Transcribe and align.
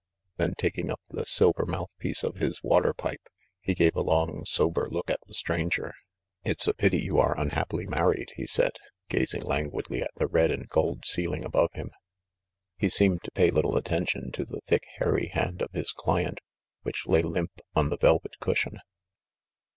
Then, 0.37 0.55
taking 0.57 0.89
up 0.89 0.99
the 1.09 1.27
silver 1.27 1.63
mouthpiece 1.63 2.23
of 2.23 2.37
his 2.37 2.63
water 2.63 2.91
pipe, 2.91 3.21
he 3.59 3.75
gave 3.75 3.95
a 3.95 4.01
long 4.01 4.43
sober 4.45 4.87
look 4.89 5.11
at 5.11 5.19
the 5.27 5.35
stranger. 5.35 5.93
"It's 6.43 6.67
a 6.67 6.73
pity 6.73 7.01
you 7.03 7.19
are 7.19 7.39
unhappily 7.39 7.85
married," 7.85 8.31
he 8.35 8.47
said, 8.47 8.71
gazing 9.09 9.43
languidly 9.43 10.01
at 10.01 10.09
the 10.15 10.25
red 10.25 10.49
and 10.49 10.67
gold 10.67 11.05
ceiling 11.05 11.45
above 11.45 11.69
him. 11.73 11.91
He 12.79 12.89
semed 12.89 13.21
to 13.25 13.31
pay 13.33 13.51
little 13.51 13.77
attention 13.77 14.31
to 14.31 14.43
the 14.43 14.61
thick 14.65 14.85
hairy 14.97 15.27
hand 15.27 15.61
of 15.61 15.71
his 15.71 15.91
client, 15.91 16.39
which 16.81 17.05
lay 17.05 17.21
limp 17.21 17.61
on 17.75 17.89
the 17.91 17.97
velvet 17.99 18.39
cushion. 18.39 18.79